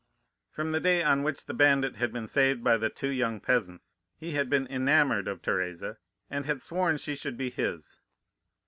"From 0.49 0.71
the 0.71 0.79
day 0.79 1.03
on 1.03 1.21
which 1.21 1.45
the 1.45 1.53
bandit 1.53 1.97
had 1.97 2.11
been 2.11 2.27
saved 2.27 2.63
by 2.63 2.75
the 2.75 2.89
two 2.89 3.09
young 3.11 3.39
peasants, 3.39 3.93
he 4.17 4.31
had 4.31 4.49
been 4.49 4.65
enamoured 4.65 5.27
of 5.27 5.43
Teresa, 5.43 5.97
and 6.27 6.43
had 6.47 6.63
sworn 6.63 6.97
she 6.97 7.13
should 7.13 7.37
be 7.37 7.51
his. 7.51 7.99